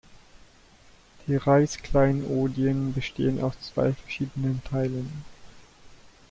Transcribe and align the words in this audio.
Die 1.27 1.35
Reichskleinodien 1.35 2.91
bestehen 2.91 3.39
aus 3.39 3.53
zwei 3.61 3.93
verschiedenen 3.93 4.63
Teilen. 4.67 5.23